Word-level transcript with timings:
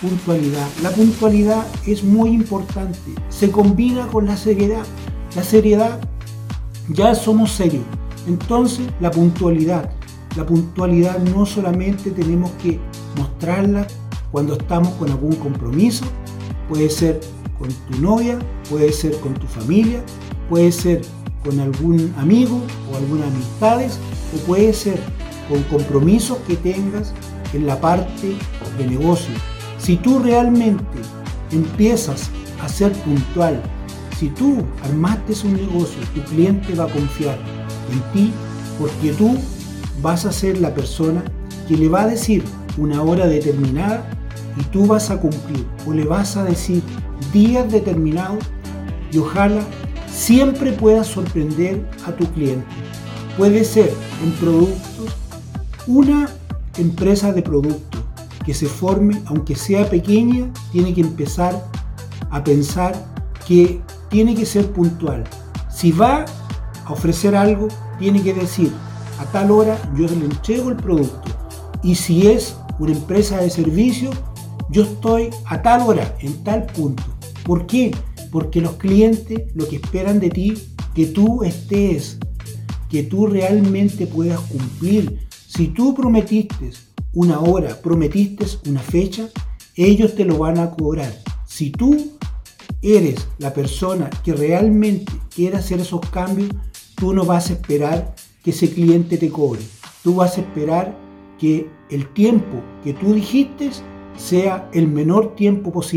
puntualidad. 0.00 0.66
La 0.82 0.90
puntualidad 0.90 1.66
es 1.86 2.02
muy 2.04 2.30
importante. 2.30 2.98
Se 3.28 3.50
combina 3.50 4.06
con 4.08 4.26
la 4.26 4.36
seriedad. 4.36 4.84
La 5.34 5.42
seriedad, 5.42 6.00
ya 6.88 7.14
somos 7.14 7.52
serios. 7.52 7.84
Entonces, 8.26 8.86
la 9.00 9.10
puntualidad. 9.10 9.90
La 10.36 10.44
puntualidad 10.44 11.18
no 11.18 11.46
solamente 11.46 12.10
tenemos 12.10 12.50
que 12.62 12.78
mostrarla 13.16 13.86
cuando 14.30 14.54
estamos 14.54 14.90
con 14.94 15.10
algún 15.10 15.34
compromiso, 15.36 16.04
puede 16.68 16.90
ser 16.90 17.20
con 17.58 17.68
tu 17.68 18.02
novia, 18.02 18.38
puede 18.68 18.92
ser 18.92 19.18
con 19.20 19.32
tu 19.34 19.46
familia, 19.46 20.02
puede 20.50 20.70
ser 20.72 21.00
con 21.42 21.58
algún 21.60 22.12
amigo 22.18 22.60
o 22.92 22.96
algunas 22.96 23.28
amistades, 23.28 23.98
o 24.34 24.46
puede 24.46 24.72
ser 24.74 25.00
con 25.48 25.62
compromisos 25.64 26.38
que 26.46 26.56
tengas 26.56 27.14
en 27.54 27.66
la 27.66 27.80
parte 27.80 28.36
de 28.76 28.86
negocio. 28.86 29.32
Si 29.86 29.96
tú 29.96 30.18
realmente 30.18 30.82
empiezas 31.52 32.28
a 32.60 32.68
ser 32.68 32.90
puntual, 32.90 33.62
si 34.18 34.30
tú 34.30 34.64
armaste 34.82 35.32
un 35.46 35.52
negocio, 35.52 36.02
tu 36.12 36.22
cliente 36.22 36.74
va 36.74 36.86
a 36.86 36.88
confiar 36.88 37.38
en 37.92 38.12
ti 38.12 38.32
porque 38.80 39.12
tú 39.12 39.36
vas 40.02 40.24
a 40.24 40.32
ser 40.32 40.60
la 40.60 40.74
persona 40.74 41.22
que 41.68 41.76
le 41.76 41.88
va 41.88 42.02
a 42.02 42.08
decir 42.08 42.42
una 42.76 43.00
hora 43.00 43.28
determinada 43.28 44.10
y 44.60 44.64
tú 44.72 44.86
vas 44.86 45.08
a 45.10 45.20
cumplir 45.20 45.64
o 45.86 45.92
le 45.92 46.02
vas 46.02 46.36
a 46.36 46.42
decir 46.42 46.82
días 47.32 47.70
determinados 47.70 48.44
y 49.12 49.18
ojalá 49.18 49.62
siempre 50.12 50.72
puedas 50.72 51.06
sorprender 51.06 51.86
a 52.04 52.10
tu 52.10 52.26
cliente. 52.32 52.66
Puede 53.38 53.62
ser 53.62 53.92
en 54.24 54.32
productos, 54.32 55.14
una 55.86 56.28
empresa 56.76 57.32
de 57.32 57.42
productos 57.42 57.95
que 58.46 58.54
se 58.54 58.66
forme, 58.66 59.20
aunque 59.26 59.56
sea 59.56 59.90
pequeña, 59.90 60.52
tiene 60.70 60.94
que 60.94 61.00
empezar 61.00 61.68
a 62.30 62.44
pensar 62.44 62.94
que 63.44 63.80
tiene 64.08 64.36
que 64.36 64.46
ser 64.46 64.70
puntual. 64.70 65.24
Si 65.68 65.90
va 65.90 66.24
a 66.84 66.92
ofrecer 66.92 67.34
algo, 67.34 67.66
tiene 67.98 68.22
que 68.22 68.32
decir, 68.32 68.72
a 69.18 69.24
tal 69.32 69.50
hora 69.50 69.76
yo 69.96 70.06
le 70.06 70.24
entrego 70.24 70.70
el 70.70 70.76
producto. 70.76 71.28
Y 71.82 71.96
si 71.96 72.28
es 72.28 72.56
una 72.78 72.92
empresa 72.92 73.38
de 73.38 73.50
servicio, 73.50 74.10
yo 74.70 74.84
estoy 74.84 75.30
a 75.46 75.60
tal 75.60 75.82
hora, 75.82 76.16
en 76.20 76.44
tal 76.44 76.66
punto. 76.66 77.02
¿Por 77.44 77.66
qué? 77.66 77.90
Porque 78.30 78.60
los 78.60 78.74
clientes 78.74 79.42
lo 79.54 79.68
que 79.68 79.76
esperan 79.76 80.20
de 80.20 80.30
ti, 80.30 80.54
que 80.94 81.06
tú 81.06 81.42
estés, 81.42 82.18
que 82.88 83.02
tú 83.02 83.26
realmente 83.26 84.06
puedas 84.06 84.38
cumplir. 84.40 85.26
Si 85.48 85.68
tú 85.68 85.94
prometiste 85.94 86.70
una 87.16 87.40
hora, 87.40 87.80
prometiste 87.80 88.44
una 88.68 88.80
fecha, 88.80 89.30
ellos 89.74 90.14
te 90.14 90.26
lo 90.26 90.36
van 90.36 90.58
a 90.58 90.72
cobrar. 90.72 91.10
Si 91.46 91.70
tú 91.70 92.12
eres 92.82 93.26
la 93.38 93.54
persona 93.54 94.10
que 94.22 94.34
realmente 94.34 95.10
quiere 95.34 95.56
hacer 95.56 95.80
esos 95.80 96.02
cambios, 96.10 96.50
tú 96.94 97.14
no 97.14 97.24
vas 97.24 97.48
a 97.48 97.54
esperar 97.54 98.14
que 98.44 98.50
ese 98.50 98.70
cliente 98.70 99.16
te 99.16 99.30
cobre. 99.30 99.62
Tú 100.02 100.16
vas 100.16 100.36
a 100.36 100.42
esperar 100.42 100.94
que 101.38 101.70
el 101.88 102.12
tiempo 102.12 102.62
que 102.84 102.92
tú 102.92 103.14
dijiste 103.14 103.70
sea 104.18 104.68
el 104.74 104.86
menor 104.86 105.34
tiempo 105.34 105.72
posible. 105.72 105.84